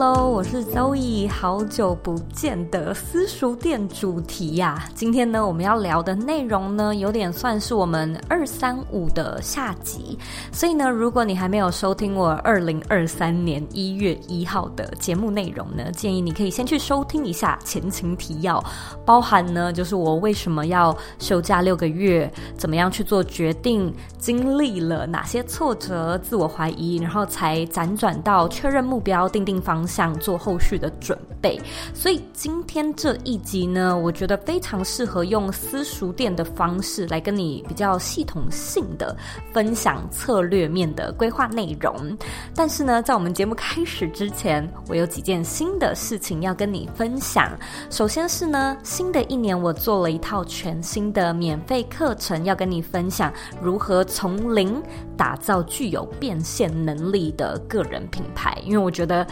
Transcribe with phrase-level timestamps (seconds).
[0.00, 10.16] Hello，我是 Zoe，好久不见的私塾店主题呀、今天呢，我们要聊的内容呢，有点算是我们二三五的下集。
[10.52, 18.64] 所以呢，如果你还没有收听我二零二三年一月一号的节目内容呢，建议你可以先去收听一下前情提要，
[19.04, 29.98] 包含呢，就是我为什么要休假六个月，怎么样去做决定，经历了哪些挫折、自我怀疑，然后才辗转到确认目标、定定方向。
[29.98, 31.60] 想做后续的准备，
[31.92, 39.16] 所以今天这一集呢，我觉得非常适合用私塾店的方式来跟你比较系统性的
[39.52, 42.16] 分享策略面的规划内容。
[42.54, 47.50] 但是呢，在我们节目开始之前，我有几件新的事情要跟你分享。
[47.90, 54.80] 首先是呢，新的一年我做了一套全新的免费课程，要跟你分享如何从零
[55.16, 58.56] 打造具有变现能力的个人品牌。
[58.64, 59.26] 因为我觉得。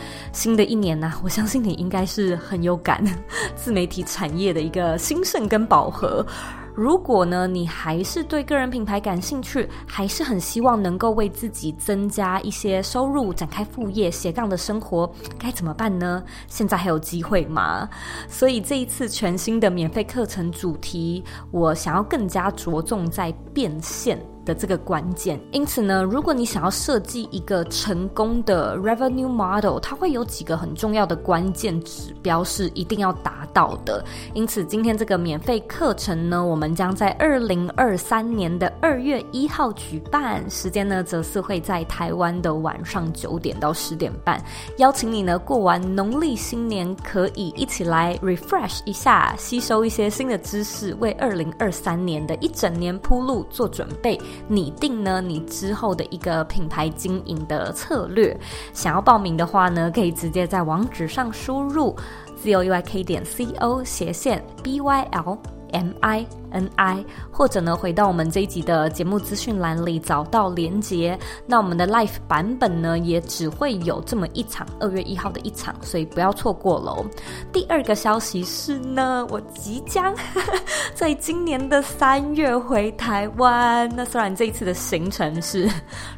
[0.47, 3.05] 新的一年呢、我相信你应该是很有感，
[3.57, 6.25] 自媒体产业的一个兴盛跟饱和。
[6.73, 16.23] 如果呢，你还是对个人品牌感兴趣，还是很希望能够为自己增加一些收入，展开副业斜杠的生活，该怎么办呢？
[16.47, 17.89] 现在还有机会吗？
[18.29, 24.17] 所以这一次全新的免费课程主题，我想要更加着重在变现。
[24.47, 34.03] 的这个关键，因此呢，如果你想要设计一个成功的 revenue model，它会有几个很重要的关键指标是一定要达到的。
[34.33, 44.41] 因此，今天这个免费课程呢，我们将在二零二三年的二月一号举办，时间呢则是会在台湾的晚上九点到十点半，
[44.79, 54.17] 邀请你呢过完农历新年，可以一起来 refresh 一下，吸收一些新的知识，为二零二三年的一整年铺路做准备。
[54.49, 58.39] 拟定呢，你之后的一个品牌经营的策略。
[58.73, 61.97] 想要报名的话呢，可以直接在网址上输入
[62.45, 65.39] zoeyk 点 co 斜线 b y l
[65.83, 66.27] mi。
[66.53, 71.19] N I，或者呢，回到我们这一集的节目资讯栏里找到连接。
[71.45, 77.05] 那我们的 Live 版本呢，也只会有这么一场，二月一号的一场，所以不要错过喽。
[77.53, 80.15] 第二个消息是呢，我即将
[80.95, 83.91] 在今年的三月回台湾。
[83.95, 85.69] 那虽然这一次的行程是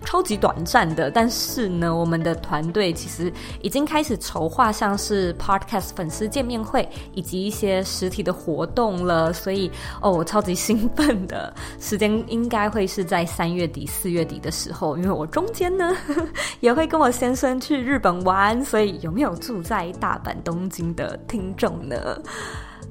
[0.05, 9.33] 超级短暂的，但是呢，我们的团队其实已经开始筹划，像是 Podcast 粉丝见面会以及一些实体的活动了。
[9.49, 9.71] 所以
[10.03, 10.19] 哦。
[10.19, 15.97] 我超级兴奋的时间应该会是在三月底四月底的时候，因为我中间呢
[16.59, 22.21] 也会跟我先生去日本玩，所以有没有住在大阪、东京的听众呢？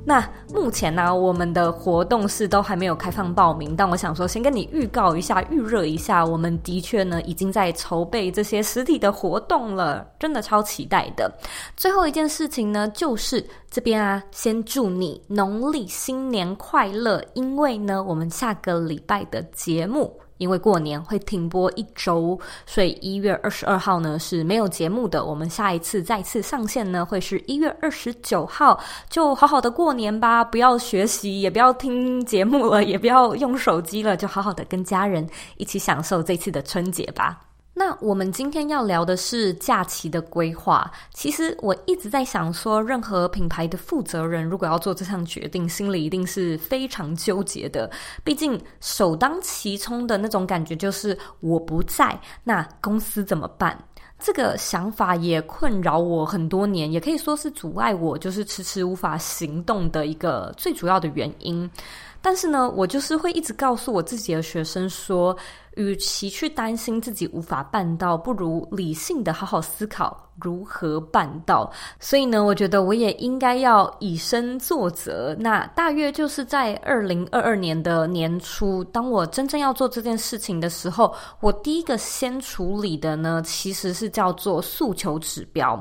[0.07, 11.29] 那目前呢，我们的活动是都还没有开放报名，但我想说，先跟你预告一下、预热一下，我们的确呢已经在筹备这些实体的活动了，真的超期待的。
[11.75, 20.17] 最后一件事情呢，就是这边啊，先祝你农历新年快乐，因为呢，我们下个礼拜的节目。
[20.37, 25.23] 因为过年会停播一周，所以一月二十二号呢是没有节目的。
[25.23, 28.79] 我们下一次再次上线呢，会是一月二十九号。
[29.09, 35.27] 就好好的过年吧，不要学习，也不要听节目了，也不要用手机了，就好好的跟家人
[35.57, 37.47] 一起享受这次的春节吧。
[37.79, 40.91] 那我们今天要聊的是假期的规划。
[41.13, 47.87] 其实我一直在想说，任何品牌的负责人如果要做这项决定，心里一定是非常纠结的。
[48.23, 53.78] 毕竟首当其冲的那种感觉就是我不在，那公司怎么办？
[54.17, 61.69] 这个想法也困扰我很多年，也可以说是阻碍我就是迟迟无法行动的一个最主要的原因。
[62.23, 65.37] 但是呢，我就是会一直告诉我自己的学生说，
[65.78, 71.72] 与其去担心自己无法办到，不如理性的好好思考如何办到。
[72.00, 75.35] 所以呢，我觉得我也应该要以身作则。
[75.40, 85.79] 那大约就是在二零二二年的年初，当我真正要做这件事情的时候，我第一个先处理的呢，其实是叫做诉求指标。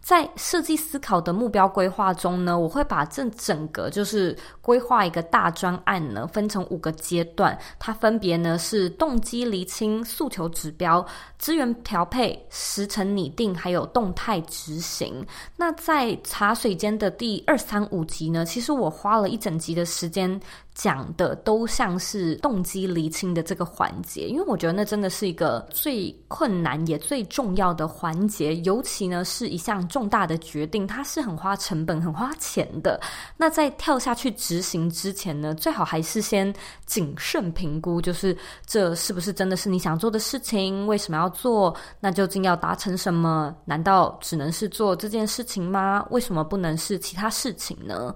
[0.00, 11.04] 在设计思考的目标规划中呢，我会把这整个就是规划一个大专案呢，分成五个阶段，它分别呢是动机厘清、诉求指标、
[11.38, 15.24] 资源调配、时程拟定，还有动态执行。
[15.56, 20.40] 那在茶水间的第二三五集呢，其实我花了一整集的时间。
[20.76, 33.00] 讲的都像是动机厘清的这个环节，因为我觉得那真的是一个最困难也最重要的环节，尤其呢是一项重大的决定，它是很花成本、很花钱的。
[33.38, 38.36] 那在跳下去执行之前呢，最好还是先谨慎评估，就是
[38.66, 40.86] 这是不是真的是你想做的事情？
[40.86, 41.74] 为什么要做？
[42.00, 43.56] 那究竟要达成什么？
[43.64, 46.06] 难道只能是做这件事情吗？
[46.10, 48.14] 为什么不能是其他事情呢？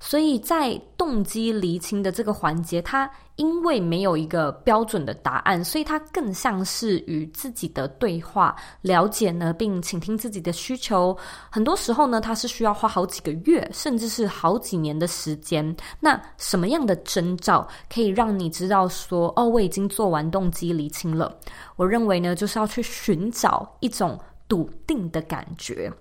[0.00, 11.16] 所以在动机厘清的这个环节，它因为没有一个标准的答案，所以它更像是与自己的对话，了解呢，并倾听自己的需求。
[11.50, 15.76] 很多时候呢，它是需要花好几个月，甚至是好几年的时间。
[15.98, 21.36] 那什么样的征兆可以让你知道说，哦，我已经做完动机厘清了？
[21.76, 25.92] 我认为呢，就是要去寻找一种笃定的感觉。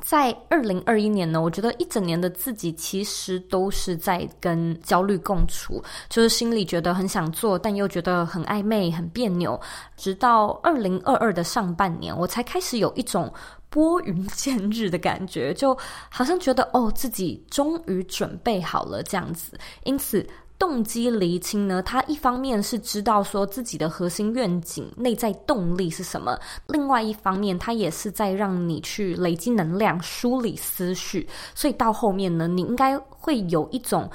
[0.00, 9.60] 在二零二一年呢，我觉得一整年的自己其实都是在跟焦虑共处，就是心里觉得很想做，但又觉得很暧昧、很别扭。
[9.96, 13.32] 直到二零二二的上半年，我才开始有一种
[13.68, 15.76] 拨云见日的感觉，就
[16.08, 19.58] 好像觉得哦，自己终于准备好了这样子。
[19.84, 20.26] 因此。
[20.58, 31.28] 动机厘清呢，他一方面是知道说自己的核心愿景、内在动力是什么；另外一方面，他也是在让你去累积能量、梳理思绪。
[31.54, 34.10] 所以到后面呢，你应该会有一种。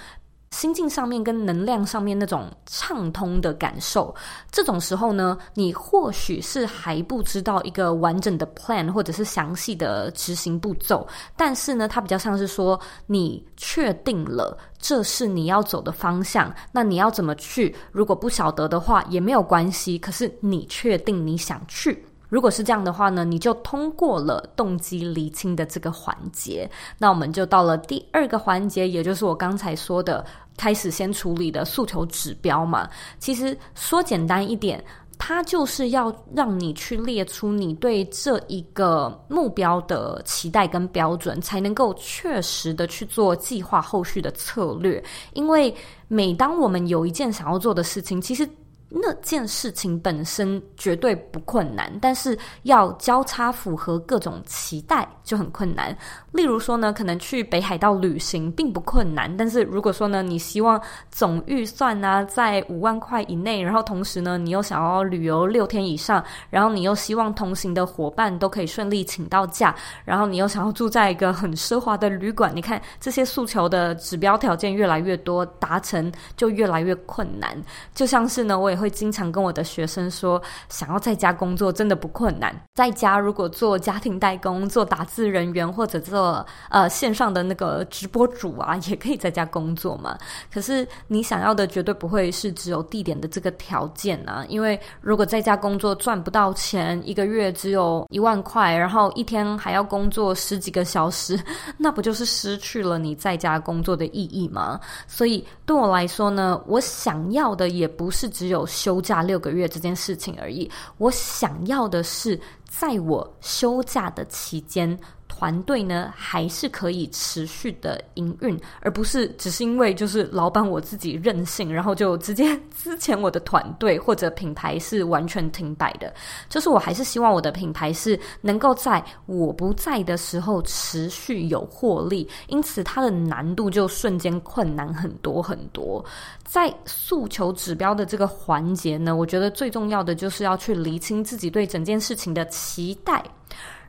[0.54, 4.14] 心境上面跟能量上面那种畅通的感受，
[4.52, 11.06] 这种时候呢，你或许是还不知道一个完整的 plan 或者是详细的执行步骤，
[11.36, 17.76] 但是呢，它比较像是说你确定了这是你要走的方向，那你要怎么去？
[17.92, 22.06] 如果不晓得的话也没有关系，可是你确定你想去。
[22.30, 26.68] 如果是这样的话呢，你就通过了动机厘清的这个环节。
[26.98, 30.26] 那我们就到了第二个环节，也就是我刚才说的，
[30.58, 32.90] 开始先处理的诉求指标嘛。
[33.20, 34.84] 其实说简单一点，
[35.18, 45.04] 它就是要让你去列出你对这一个目标的期待跟标准，才能够确实的去做计划后续的策略。
[45.34, 45.74] 因为
[46.08, 48.48] 每当我们有一件想要做的事情，其实。
[48.96, 55.98] 那件事情本身绝对不困难，但是要交叉符合各种期待就很困难。
[56.32, 60.80] 例如说呢，可能去北海道旅行并不困难，但是如果说呢，你希望
[61.10, 69.76] 总预算呢、在五万块以内，然后同时呢，你又想要旅游六天以上，然后你又希望同行的伙伴都可以顺利请到假，
[70.06, 77.60] 然后你又想要住在一个很奢华的旅馆，你看这些诉求的指标条件越来越多，达成就越来越困难。
[77.96, 78.83] 就像是呢，我也会。
[78.84, 82.54] 会经常跟我的学生说，想要在家工作真的不困难。
[82.74, 90.18] 在家如果做家庭代工、做打字人员或者做呃线上的那个直播主啊，也可以在家工作嘛。
[90.54, 101.40] 可是你想要的绝对不会是只有地点的这个条件啊，因为如果在家工作赚不到钱，一个月只有一万块，然后一天还要工作十几个小时，
[101.80, 104.78] 那不就是失去了你在家工作的意义吗？
[105.08, 108.68] 所以对我来说呢，我想要的也不是只有。
[108.74, 115.00] 休假六个月这件事情而已，我想要的是，在我休假的期间。
[115.44, 126.14] 团队呢，还是可以持续的营运，而不是只是因为就是老板我自己任性，然后就直接 之前我的团队或者品牌是完全停摆的。
[126.48, 136.02] 就是我还是希望我的品牌是能够在我不在的时候持续有获利，因此它的难度就瞬间困难很多很多。
[136.46, 143.22] 在诉求指标的这个环节呢，我觉得最重要的就是要去厘清自己对整件事情的期待。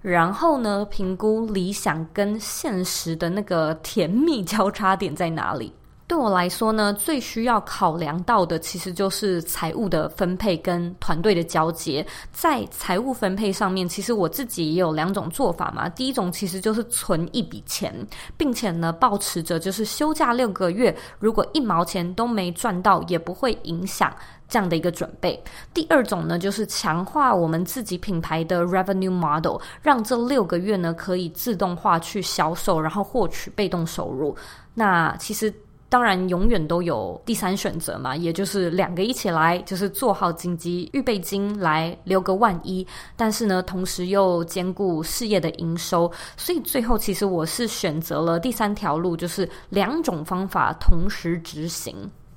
[0.04, 5.72] 然后呢，评估理想跟现实的那个甜蜜交叉点在哪里？
[6.06, 12.06] 对我来说呢，最需要考量到的其实就是财务的分配跟团队的交接。
[12.30, 15.88] 在财务分配上面，其实我自己也有两种做法嘛。
[15.88, 17.94] 第一种其实就是存一笔钱，
[18.36, 24.14] 并且呢，保持着就是休假六个月，如果一毛钱都没赚到，也不会影响。
[24.48, 25.42] 这样的一个准备。
[25.72, 34.36] 第二种呢，就是强化我们自己品牌的 revenue model，让这六个月呢可以自动化去销售，然后获取被动收入。
[34.74, 35.52] 那其实。
[35.90, 42.84] 当然永远都有第三选择嘛，也就是两个一起来，就是做好紧急预备金来留个万一。
[43.14, 51.94] 但是呢，同时又兼顾事业的营收，所以最后其实我是选择了第三条路，就是两种方法同时执行。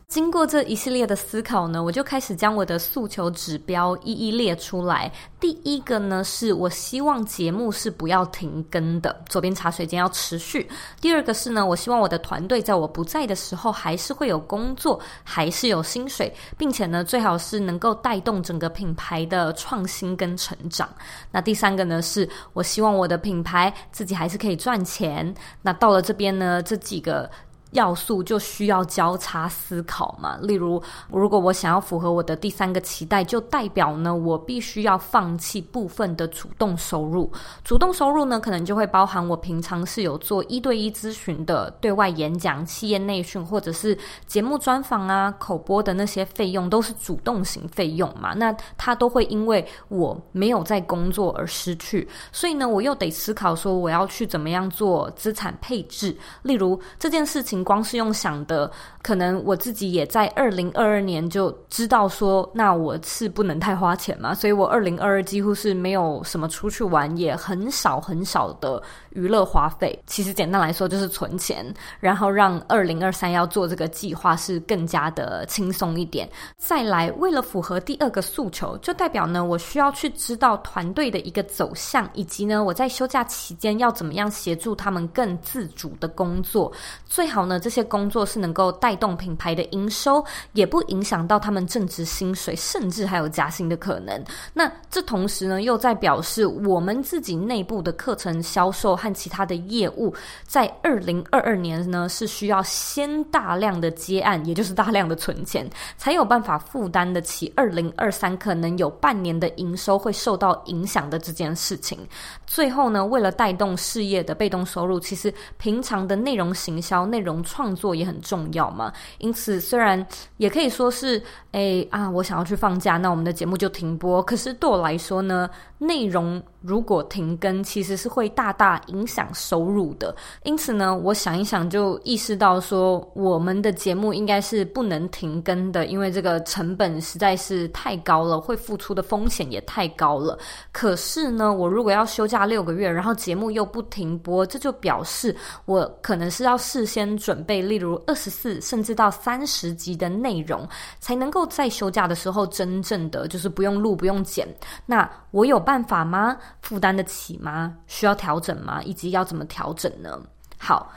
[0.08, 5.12] 经过这一系列的思考呢，我就开始将我的诉求指标一一列出来。
[5.38, 10.66] 第一个呢，是我希望节目是不要停更的，左边茶水间要持续。
[11.02, 20.88] 第二个是呢，我希望我的团队在我不在的时候还是会有工作，还是有薪水，并且呢，最好是能够带动整个品牌的创新跟成长。
[21.32, 25.36] 那第三个呢，是我希望我的品牌自己还是可以赚钱。
[25.62, 27.30] 那到了这边呢，这几个。
[27.72, 30.38] 要素就需要交叉思考嘛。
[30.42, 30.82] 例如，
[31.12, 37.30] 如果我想要符合我的第三个期待，就代表呢，我必须要放弃部分的主动收入。
[37.66, 48.34] 主动收入呢，可能就会包含我平常是有做一对一咨询的对外演讲、企业内训，或者是节目专访啊、口播的那些费用，都是主动型费用嘛。
[48.34, 52.08] 那它都会因为我没有在工作而失去。
[52.32, 56.16] 所以呢，我又得思考说，我要去怎么样做资产配置。
[56.44, 57.57] 例如这件事情。
[57.64, 58.70] 光是用想的，
[59.02, 69.98] 可能我自己也在二零二二年就知道说，那我是不能太花钱嘛，所以我二零二二几乎是没有什么出去玩，也很少很少的娱乐花费。
[70.06, 71.66] 其实简单来说就是存钱，
[72.00, 76.30] 然后让二零二三要做这个计划是更加的轻松一点。
[76.58, 86.72] 再来，为了符合第二个诉求，就代表呢，我需要去知道团队的一个走向，以及呢，我在休假期间要怎么样协助他们更自主的工作，
[87.06, 87.47] 最好。
[87.48, 90.24] 呢，这些工作是能够带动品牌的营收，
[90.54, 94.24] 也不影响到他们正职薪水，甚至还有加薪的可能。
[94.54, 100.14] 那这同时呢，又在表示我们自己内部的课程销售和其他的业务，
[100.46, 111.98] 在二零二二年呢，是需要先大量的接案，也就是大量的存钱，才有办法负担得起二零二三可能有半年的营收会受到影响的这件事情。
[112.46, 120.06] 最后呢，为了带动事业的被动收入，其实平常的内容行销、内容创作也很重要嘛，因此虽然
[120.38, 124.22] 也可以说是，哎啊，我想要去放假，那我们的节目就停播。
[124.22, 130.16] 可是对我来说呢，内容如果停更，其实是会大大影响收入的。
[130.44, 140.38] 因此呢，我想一想就意识到说，我们的节目应该是不能停更的，因为这个成本实在是太高了，会付出的风险也太高了。
[140.72, 145.36] 可是呢，我如果要休假六个月，然后节目又不停播，这就表示
[145.66, 150.68] 我可能是要事先准备，例如二十四甚至到三十集的内容，
[151.00, 154.48] 才能够在休假的时候真正的就是不用录不用剪。
[154.86, 156.36] 那我有办法吗？
[156.62, 157.76] 负担得起吗？
[157.88, 158.82] 需要调整吗？
[158.84, 160.20] 以及要怎么调整呢？
[160.58, 160.92] 好。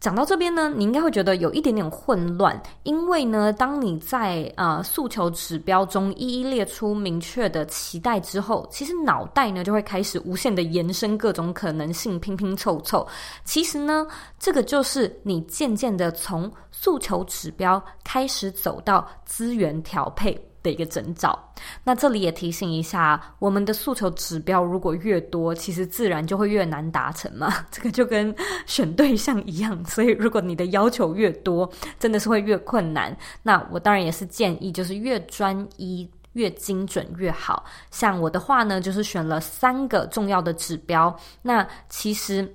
[0.00, 13.06] 讲到这边呢，你应该会觉得有一点点混乱，因为呢，当你在呃诉求指标中一一列出明确的期待之后，其实脑袋呢就会开始无限的延伸各种可能性，拼拼凑凑。
[13.44, 14.06] 其实呢，
[14.38, 21.38] 这个就是你渐渐的从诉求指标开始走到资源调配的一个征兆。
[21.84, 27.54] 那这里也提醒一下，我们的诉求指标如果越多，其实自然就会越难达成嘛。
[27.70, 28.34] 这个就跟
[28.66, 33.16] 选对象一样，所以如果你的要求越多，真的是会越困难。
[33.42, 37.64] 那我当然也是建议，就是越专一、越精准越好。
[37.90, 41.16] 像我的话呢，就是选了三个重要的指标。
[41.42, 42.52] 那其实。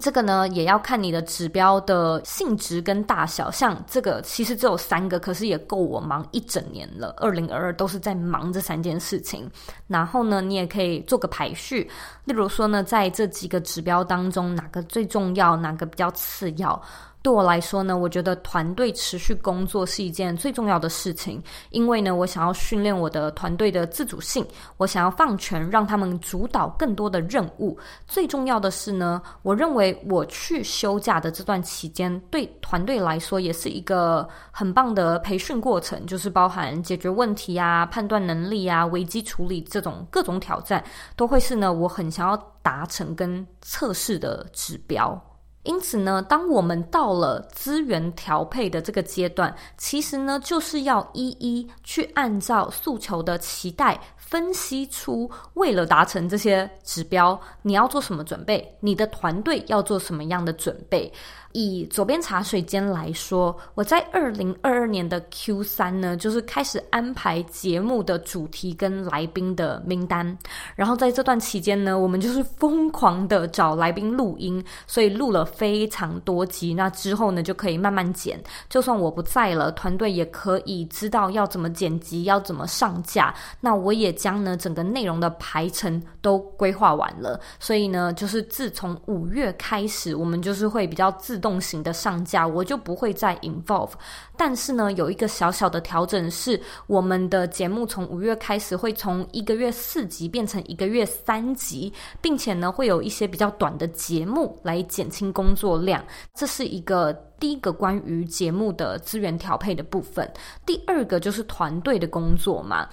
[0.00, 3.48] 这个呢，也要看你的指标的性质跟大小。
[3.50, 7.14] 像这个其实只有三个，可是也够我忙一整年了。
[7.18, 9.48] 二零二二都是在忙这三件事情。
[9.86, 11.88] 然后呢，你也可以做个排序，
[12.24, 16.82] 例如说呢，在这几个指标当中，哪个最重要，哪个比较次要。
[17.26, 27.76] 对我来说呢，我觉得团队持续工作是一件最重要的事情，因为呢，我想要训练我的团队的自主性，我想要放权，让他们主导更多的任务。
[28.06, 40.80] 最重要的是呢，我认为我去休假的这段期间，对团队来说也是一个很棒的培训过程，就是包含解决问题啊、判断能力啊、危机处理这种各种挑战，
[41.16, 45.20] 都会是呢我很想要达成跟测试的指标。
[45.66, 61.12] 因此呢，当我们到了资源调配的这个阶段，其实呢，就是要一一去按照诉求的期待分析出为了达成这些指标，你要做什么准备，你的团队要做什么样的准备。
[61.56, 70.36] 以左边茶水间来说，我在二零二二年的 Q 三呢，就是开始安排节目的主题跟来宾的名单。
[70.74, 76.74] 然后在这段期间呢，我们就是疯狂的找来宾录音，所以录了非常多集。
[76.74, 78.38] 那之后呢，就可以慢慢剪。
[78.68, 83.34] 就算我不在了，团队也可以知道要怎么剪辑，要怎么上架。
[83.60, 87.40] 那我也将呢整个内容的排程都规划完了。
[87.58, 91.45] 所以呢，就是自从五月开始，我们就是会比较自动。
[91.46, 93.92] 动型的上架，我就不会再 involve。
[94.36, 106.04] 但是呢，有一个小小的调整是，我们的节目从五月开始会从一个月四集变成一个月三集，并且呢，会有一些比较短的节目来减轻工作量。
[106.34, 110.28] 这是一个第一个关于节目的资源调配的部分。
[110.66, 112.88] 第二个就是团队的工作嘛。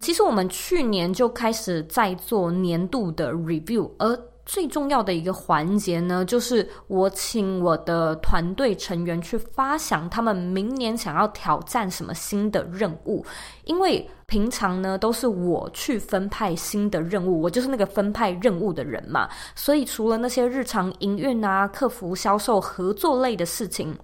[0.00, 13.24] 其实我们去年就开始在做年度的 review，而最重要的一个环节呢，就是我请我的团队成员去发想他们明年想要挑战什么新的任务。
[13.64, 19.28] 因为平常呢都是我去分派新的任务，我就是那个分派任务的人嘛。
[19.54, 23.96] 所以除了那些日常营运啊、客服、销售、合作类的事情，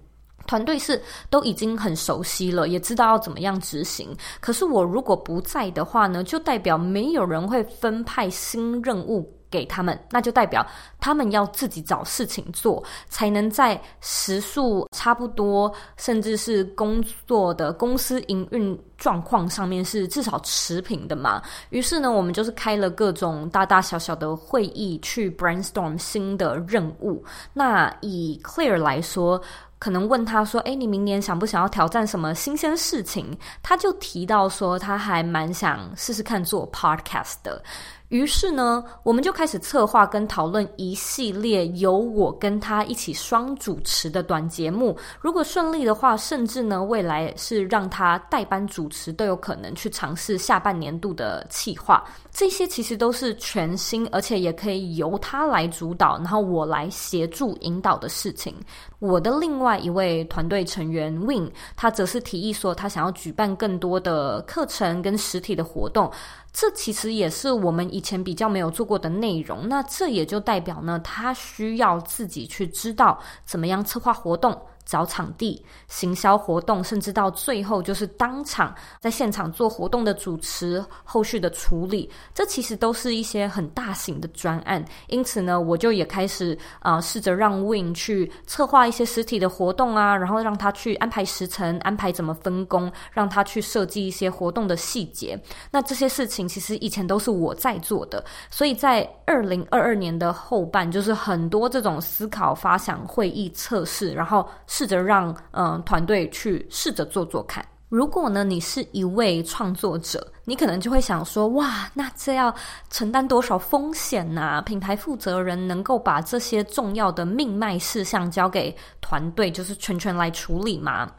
[0.47, 4.09] 团队是都已经很熟悉了，也知道要怎么样执行。
[4.39, 9.31] 可是我如果不在的话呢，就代表没有人会分派新任务。
[9.51, 10.65] 给他们，那就代表
[10.99, 21.41] 他们要自己找事情做，才能在时速差不多，甚至是工作的公司营运状况上面是至少持平的嘛。
[21.69, 27.23] 于是呢，我们就是开了各种大大小小的会议，去 brainstorm 新的任务。
[27.53, 29.41] 那以 Clear 来说，
[29.79, 37.61] 可能问他说：“诶，你明年想不想要挑战什么新鲜事情？”他就提到说，他还蛮想试试看做 podcast 的。
[38.11, 44.97] 于是呢，我们就开始策划跟讨论一系列由我跟他一起双主持的短节目。
[45.21, 52.03] 如果顺利的话，甚至呢，未来是让他代班主持都有可能去尝试下半年度的企划。
[52.29, 58.53] 这些其实都是全新，而且也可以由他来主导，然后我来协助引导的事情。
[58.99, 66.11] 我的另外一位团队成员 Win，他则是提议说，他想要举办更多的课程跟实体的活动。
[66.53, 74.61] 这其实也是我们以前比较没有做过的内容，那这也就代表呢，他需要自己去知道怎么样策划活动。
[74.85, 84.83] 找场地、行销活动，甚至到最后就是当场在现场做活动的主持、后续的处理，这其实都是一些很大型的专案。
[85.07, 95.39] 因此呢，我就也开始啊、试着让 Win 去策划一些实体的活动啊，然后让他去安排时程、安排怎么分工，让他去设计一些活动的细节。
[95.71, 104.47] 那这些事情其实以前都是我在做的，所以在二零二二年的后半，就是很多这种思考、发想、会议、测试，然后。
[104.73, 107.63] 试着让嗯团队去试着做做看。
[107.89, 112.55] 如果呢，你是一位创作者，你可能就会想说：哇，那这要
[112.89, 114.61] 承担多少风险呐？
[114.65, 121.11] 品牌负责人能够把这些重要的命脉事项交给团队，就是全权来处理吗？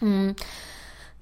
[0.00, 0.34] 嗯，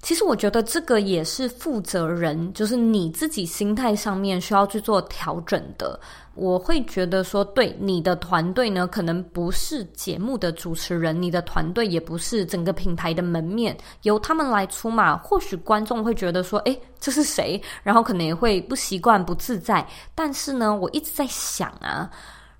[0.01, 5.99] 其实我觉得这个也是负责人，就是你自己心态上面需要去做调整的。
[6.35, 15.15] 我会觉得说，对你的团队呢，可能不是节目的主持人，你的团队也不是整个品牌的门面，由他们来出马。
[15.17, 17.61] 或许观众会觉得说，诶，这是谁？
[17.83, 19.87] 然后可能也会不习惯、不自在。
[20.13, 22.11] 但是呢，我一直在想啊，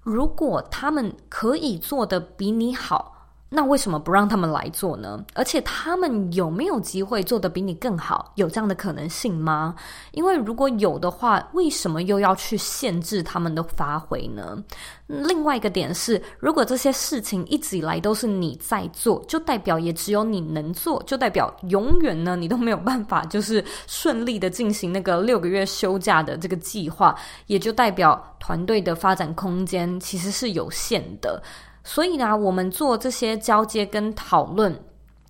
[0.04, 3.15] 如果他们可以做的比你好。
[3.48, 5.24] 那为什么不让他们来做呢？
[5.34, 8.34] 而且他们有没有机会做得比你更好？
[8.36, 9.76] 有这样的可能性吗？
[10.12, 14.62] 因为如果有的话，为什么又要去限制他们的发挥呢？
[15.08, 31.42] 另外一个点是，如果这些事情一直以来都是你在做，就代表也只有你能做，就代表永远呢你都没有办法就是顺利的进行那个六个月休假的这个计划，也就代表团队的发展空间其实是有限的。
[31.86, 34.78] 所以呢，我们做这些交接跟讨论。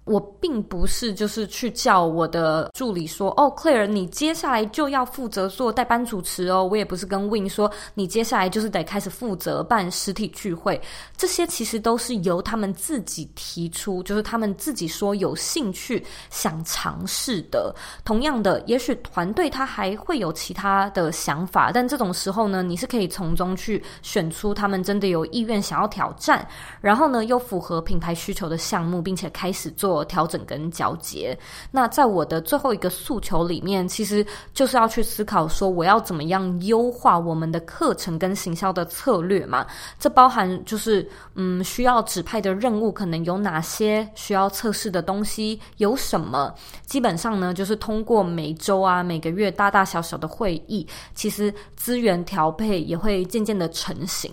[0.05, 6.63] 我并不是就是去叫我的助理说哦，Claire，你接下来就要负责做代班主持哦。
[6.63, 10.79] 我也不是跟 Win 说，你接下来就是得开始负责办实体聚会。
[11.17, 17.73] 这些其实都是由他们自己提出，就是他们自己说有兴趣想尝试的。
[18.03, 26.47] 同样的，也许团队他还会有其他的想法，但这种时候呢，你是可以从中去选出他们真的有意愿想要挑战，
[26.79, 29.94] 然后呢又符合品牌需求的项目，并且开始做。
[30.03, 31.37] 调整跟交接。
[31.71, 39.65] 那在我的最后一个诉求里面，其实就是要去思考说，我要怎么样优化我们的课程跟行销的策略嘛？
[39.99, 44.07] 这包含就是，嗯，需要指派的任务可能有哪些？
[44.15, 46.53] 需要测试的东西有什么？
[46.85, 54.31] 基本上呢，就是通过每周啊、每个月大大小小的会议，其实资源调配也会渐渐的成型。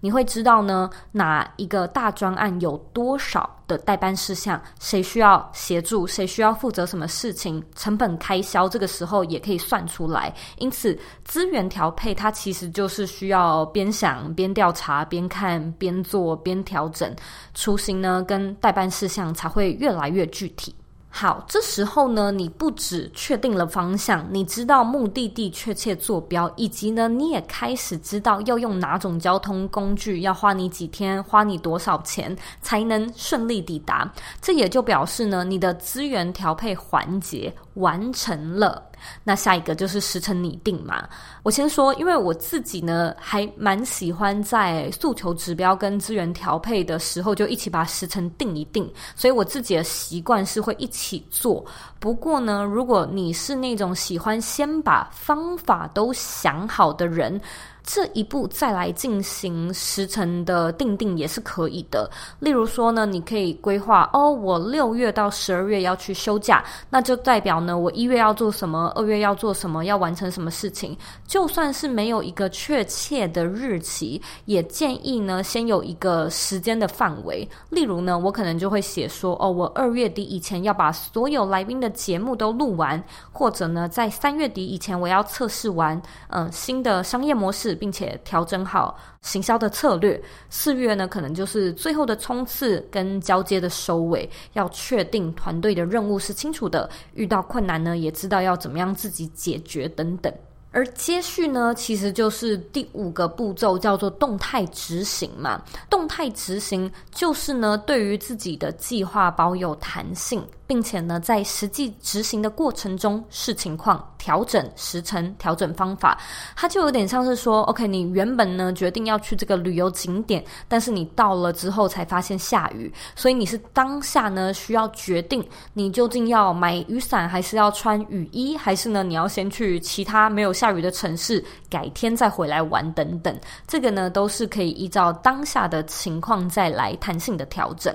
[0.00, 10.34] 你会知道呢，哪一个大专案有多少的代办事项，谁需要协助，谁需要负责什么事情，成本开销这个时候也可以算出来。
[10.58, 17.14] 因此，资源调配它其实就是需要边想边调查，边看边做边调整，
[17.54, 20.74] 雏形呢跟代办事项才会越来越具体。
[21.16, 34.12] 好，这时候呢，你不止确定了方向，你知道目的地确切坐标，以及呢，你也开始知道要用哪种交通工具，要花你几天，花你多少钱才能顺利抵达。
[34.42, 38.82] 这也就表示呢，你的资源调配环节完成了。
[39.22, 41.08] 那下一个就是时辰拟定嘛。
[41.42, 51.64] 我先说，因为我自己呢还蛮喜欢在诉求指标跟资源调配的时候就一起把时辰定一定，所以我自己的习惯是会一起做。
[51.98, 57.40] 不过呢，如果你是那种喜欢先把方法都想好的人，
[57.84, 62.10] 这一步再来进行时程的定定也是可以的。
[62.40, 70.96] 例如说呢，你可以规划哦，我六月到十二月要去休假，那就代表呢，我一月要做什么，二月要做什么，要完成什么事情。
[71.26, 77.46] 就算是没有一个确切的日期，也建议呢，先有一个时间的范围。
[77.68, 87.73] 例如呢，我可能就会写说，哦，我二月底以前要把所有来宾的节目都录完，或者呢，在三月底以前我要测试完，嗯、新的商业模式。
[87.74, 100.32] 并且调整好行销的策略，四月呢，可能就是最后的冲刺跟交接的收尾，要确定团队的任务是清楚的，遇到困难呢，也知道要怎么样自己解决等等。
[100.76, 105.62] 而接续呢，其实就是第五个步骤，叫做动态执行嘛。
[105.88, 110.44] 动态执行就是呢，对于自己的计划保有弹性。
[110.66, 116.18] 并且呢，在实际执行的过程中视情况调整时程、调整方法，
[116.56, 137.94] 它就有点像是说，OK，你原本呢决定要去这个旅游景点，但是你到了之后才发现下雨，所以你是当下呢需要决定，你究竟要买雨伞，还是要穿雨衣，还是呢你要先去其他没有下雨的城市，改天再回来玩等等，这个呢都是可以依照当下的情况再来弹性的调整。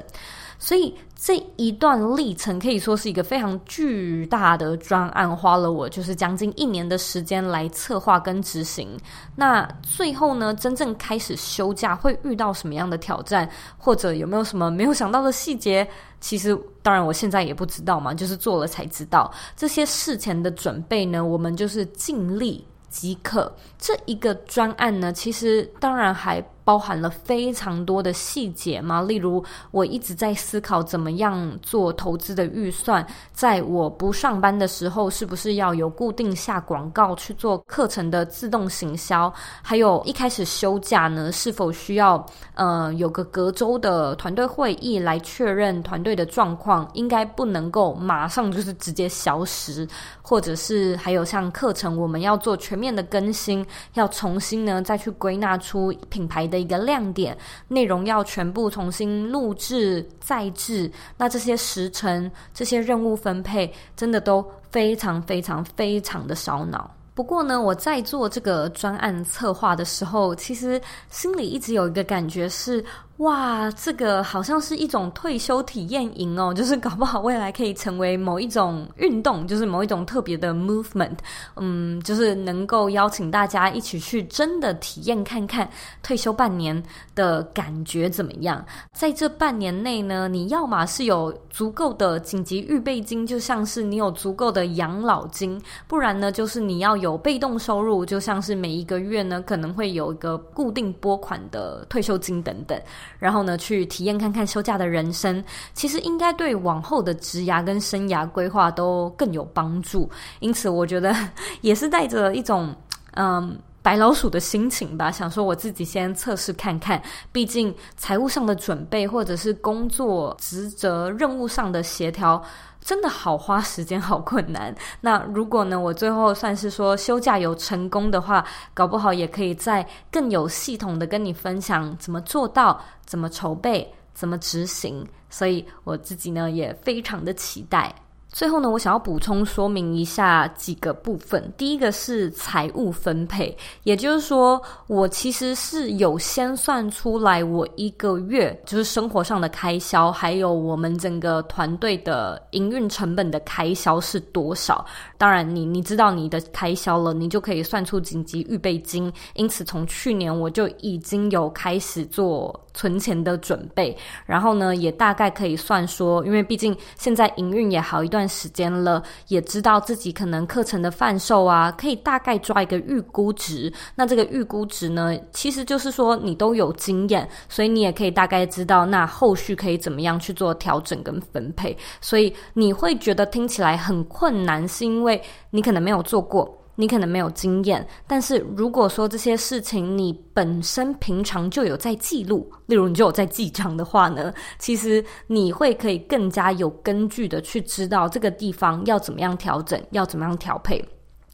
[0.62, 8.89] 所以这一段历程可以说是一个非常巨大的专案，花了我就是将近一年的时间来策划跟执行。
[9.38, 15.88] 那最后呢，真正开始休假会遇到什么样的挑战，或者有没有什么没有想到的细节？
[16.19, 19.32] 其实当然我现在也不知道嘛，就是做了才知道。
[19.56, 23.50] 这些事前的准备呢，我们就是尽力即可。
[23.78, 26.45] 这一个专案呢，其实当然还。
[26.69, 33.03] 包含了非常多的细节嘛，例如我一直在思考怎么样做投资的预算，
[33.34, 39.34] 在我不上班的时候，是不是要有固定下广告去做课程的自动行销？
[39.63, 46.88] 还有一开始休假呢，是否需要呃有个隔周的团队会议来确认团队的状况？
[46.93, 49.88] 应该不能够马上就是直接消失，
[50.21, 56.59] 或者是还有像课程我们要做全面的更新，要重新呢再去归纳出品牌的。
[56.60, 66.89] 一个亮点，内容要全部重新录制再制，那这些时程、这些任务分配，真的都非常非常非常的烧脑。
[67.13, 72.84] 不过呢，我在做这个专案策划的时候，其实心里一直有一个感觉是。
[73.19, 81.17] 哇，这个好像是一种退休体验营哦， 就是搞不好未来可以成为某一种运动，就是某一种特别的 movement，
[81.58, 85.69] 嗯，就是能够邀请大家一起去真的体验看看
[86.01, 86.82] 退休半年
[87.13, 88.63] 的感觉怎么样。
[88.93, 102.82] 在这半年内呢，你要么是有足够的紧急预备金，就像是你有足够的养老金，不然呢，就是你要有被动收入，就像是每一个月呢可能会有一个固定拨款的退休金等等。
[103.17, 105.43] 然后呢，去体验看看休假的人生，
[105.74, 110.10] 其实应该对往后的职涯跟生涯规划都更有帮助。
[110.39, 111.15] 因此，我觉得
[111.62, 112.76] 也是带着一种
[113.15, 117.02] 嗯白老鼠的心情吧，想说我自己先测试看看。
[117.32, 122.43] 毕竟财务上的准备，或者是工作职责任务上的协调。
[122.81, 124.73] 真的好花时间，好困难。
[125.01, 137.93] 那如果呢，我最后算是说休假有成功的话，搞不好也可以再更有系统的跟你分享怎么做到，怎么筹备，怎么执行，所以我自己呢也非常的期待。
[138.31, 141.51] 最后呢，我想要补充说明一下几个部分。
[141.57, 154.85] 第一个是财务分配，也就是说，我其实是有先算出来我一个月就是生活上的开销，还有我们整个团队的营运成本的开销是多少。
[155.17, 159.11] 当然你，你知道你的开销了，你就可以算出紧急预备金。
[159.33, 168.18] 因此，从去年我就已经有开始做存钱的准备，然后呢，也大概可以算说，因为毕竟现在营运也好一段。
[168.19, 173.71] 段时间了，也知道自己可能课程的贩售啊，可以大概抓一个预估值。
[173.95, 181.75] 那这个预估值呢，其实就是说你都有经验，所以你也可以大概知道那后续可以怎么样去做调整跟分配。
[182.01, 186.59] 所以你会觉得听起来很困难，是因为你可能没有做过。
[186.79, 200.81] 你可能没有经验，但是如果说这些事情你本身平常就有在记录，例如你就有在记账的话呢，其实你会可以更加有根据的去知道这个地方要怎么样调整，要怎么样调配。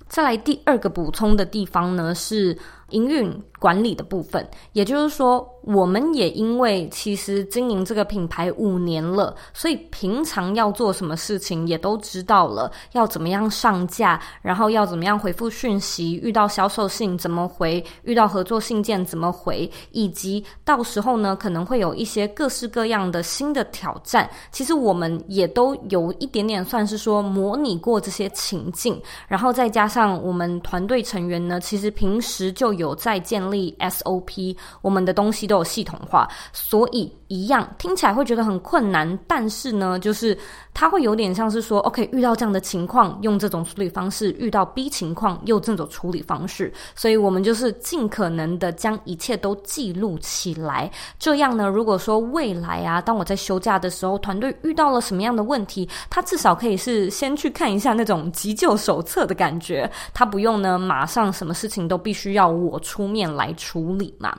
[0.08, 2.58] 再来第二个补充的地方呢，是
[2.90, 5.48] 营运管理的部分，也就是说。
[5.66, 35.56] 我们也因为其实经营这个品牌五年了，所以平常要做什么事情也都知道了，要怎么样上架，然后要怎么样回复讯息，遇到销售信怎么回，遇到合作信件怎么回，以及到时候呢可能会有一些各式各样的新的挑战，其实我们也都有一点点算是说模拟过这些情境，然后再加上我们团队成员呢，其实平时就有有在建立 SOP，我们的东西都。
[35.56, 40.38] 有系统化，所以一样听起来会觉得很困难，但是呢，就是
[40.74, 46.72] 它会有点像是说，OK，遇到这样的情况，用这种处理方式；遇到 B 情况，用这种处理方式。
[46.96, 50.90] 所以我们就是尽可能的将一切都记录起来。
[51.20, 64.38] 这样呢，如果说未来啊，当我在休假的时候，团队遇到了什么样的问题，他至少可以是先去看一下那种急救手册的感觉，他不用呢马上什么事情都必须要我出面来处理嘛。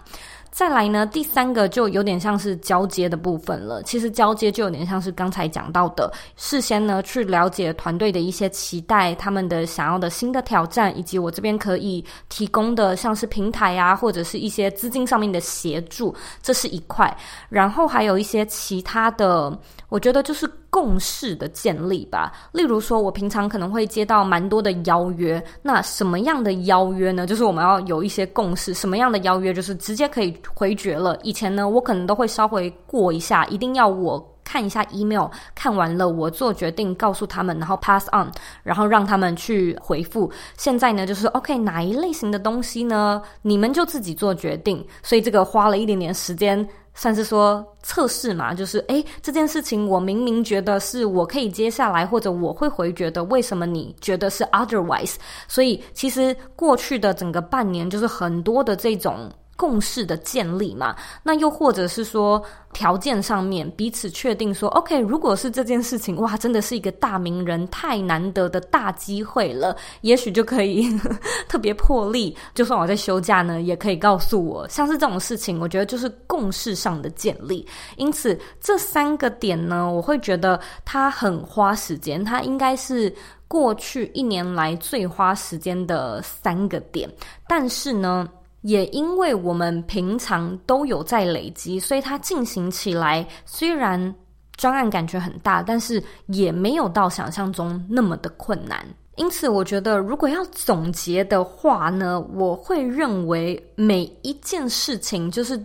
[0.57, 3.83] 再来呢，第三个就有点像是交接的部分了。
[3.83, 17.15] 其实交接就有点像是刚才讲到的，事先呢去了解团队的一些期待，他们的想要的新的挑战，以及我这边可以提供的像是平台啊，或者是一些资金上面的协助，这是一块。
[17.51, 19.55] 然后还有一些其他的，
[19.91, 20.51] 我觉得就是。
[20.77, 27.27] 共识的建立吧，例如说，我平常可能会接到蛮多的邀约，那什么样的邀约呢？
[27.27, 31.19] 就是我们要有一些共识，什么样的邀约就是直接可以回绝了。
[31.23, 38.31] 以前呢，我可能都会稍微过一下，一定要我看一下 email，看完了我做决定，告诉他们，然后 pass on，
[38.63, 40.31] 然后让他们去回复。
[40.59, 43.23] 现在呢，就是 OK，哪一类型的东西呢？
[43.41, 44.87] 你们就自己做决定。
[45.03, 46.69] 所以这个花了一点点时间。
[46.97, 55.15] 算是说测试嘛，就是诶，这件事情我明明觉得是我可以接下来，或者我会回绝的，为什么你觉得是 otherwise？
[55.47, 59.31] 所以其实过去的整个半年，就是很多的这种。
[59.57, 62.43] 共识的建立嘛，那又或者是说
[62.73, 70.87] 条件上面彼此确定说，OK，如果是这件事情，哇，真的是一个大名人太难得的大机会了，也许就可以
[71.49, 77.67] 特别破例，就算我在休假呢，也可以告诉我，像是这种事情，我觉得就是共识上的建立。
[77.97, 83.13] 因此，这三个点呢，我会觉得它很花时间，它应该是
[83.49, 87.11] 过去一年来最花时间的三个点，
[87.49, 88.29] 但是呢。
[88.67, 94.13] 也因为我们平常都有在累积，所以它进行起来虽然
[94.57, 98.85] 专案感觉很大，但是也没有到想象中那么的困难。
[99.15, 105.57] 因此，我觉得如果要总结的话呢，我会认为每一件事情就是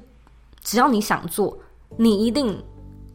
[0.61, 1.57] 只要你想做，
[1.97, 2.55] 你一定。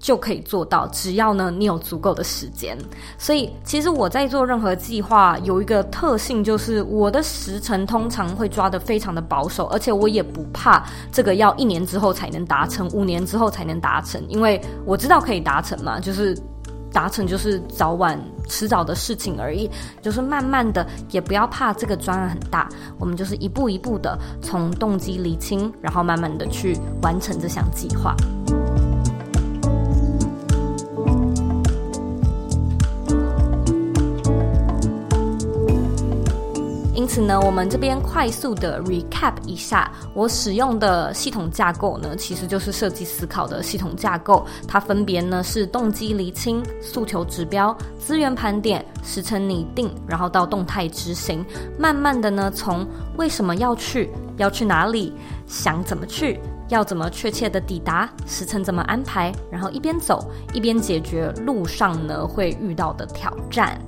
[0.07, 2.79] 就可以做到，只要呢你有足够的时间。
[3.19, 16.38] 所以其实我在做任何计划有一个特性，就是我的时程通常会抓得非常的保守，而且我也不怕这个要一年之后才能达成，五年之后才能达成，因为我知道可以达成嘛，就是
[16.92, 18.16] 达成就是早晚
[18.49, 19.69] 迟早的事情而已，
[20.01, 22.69] 就是慢慢的，也不要怕这个专案很大，
[23.01, 28.14] 我们就是一步一步的从动机厘清，然后慢慢的去完成这项计划。
[37.07, 44.45] 因此呢，我们这边快速的 recap 一下，我使用的系统架构呢，其实就是设计思考的系统架构。
[44.66, 51.47] 它分别呢是动机厘清、诉求指标、资源盘点、时程拟定，然后到动态执行。
[51.79, 52.85] 慢慢的呢，从
[53.16, 55.12] 为什么要去，要去哪里，
[55.47, 56.40] 想怎么去。
[56.71, 63.81] 要怎么确切的抵达，时程怎么安排，然后一边走一边解决路上呢会遇到的挑战。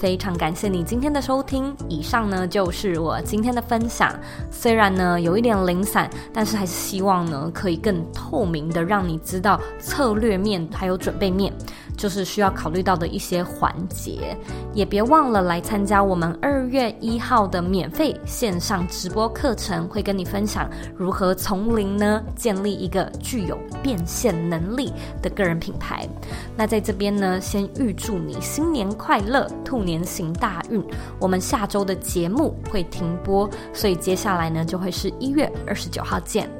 [0.00, 4.10] 非常感谢你今天的收听，以上呢就是我今天的分享。
[4.50, 11.52] 虽然呢有一点零散，但是还是希望呢可以更透明的让你知道策略面还有准备面。
[12.00, 14.34] 就是需要考虑到的一些环节，
[14.72, 26.08] 也别忘了来参加我们二月一号的免费线上直播课程，会跟你分享如何从零呢建立一个具有变现能力的个人品牌。
[26.56, 30.82] 那在这边呢，先预祝你新年快乐，兔年行大运。
[31.18, 36.59] 我们下周的节目会停播，所以接下来呢就会是一月二十九号见。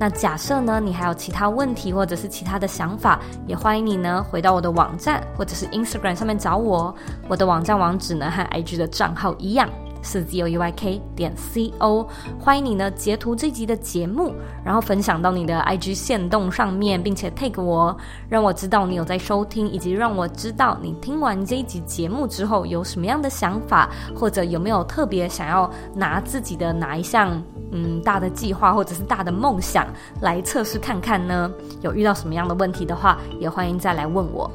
[0.00, 6.94] 那假设呢，你还有其他问题或者是其他的想法，也欢迎你呢回到我的网站或者是 Instagram 上面找我。
[7.28, 9.68] 我的网站网址呢和 IG 的账号一样。
[10.10, 12.08] 是 z o e y k 点 c o，
[12.40, 14.32] 欢迎你呢截图这集的节目，
[14.64, 17.94] 然后分享到你的 IG 限动上面，并且 tag 我，
[18.26, 27.42] 让我知道你有在收听，以及让我知道你听完这一集节目之后有什么样的想法，或者有没有特别想要拿自己的哪一项
[27.72, 29.86] 嗯大的计划或者是大的梦想
[30.22, 31.50] 来测试看看呢？
[31.82, 34.50] 有遇到什么样的问题的话，也欢迎再来问我。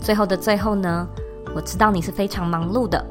[0.00, 1.06] 最后的最后呢，
[1.54, 3.06] 我知道你是非常忙碌的。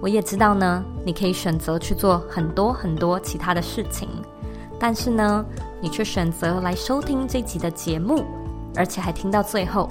[0.00, 4.08] 我也知道呢，你可以选择去做很多很多其他的事情，
[4.78, 5.44] 但是呢，
[5.80, 8.24] 你却选择来收听这集的节目，
[8.74, 9.86] 而且还听到最后，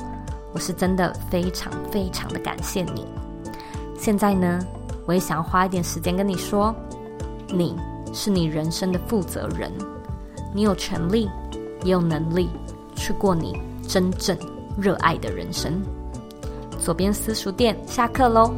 [0.52, 3.06] 我是真的非常非常的感谢你。
[3.98, 4.60] 现在呢，
[5.06, 6.74] 我也想要花一点时间跟你说，
[7.48, 7.76] 你
[8.12, 9.72] 是你人生的负责人，
[10.56, 11.30] 你有权利，
[11.84, 12.50] 也有能力
[12.96, 14.36] 去过你真正
[14.76, 15.80] 热爱的人生。
[16.80, 18.52] 左边私塾店下课喽。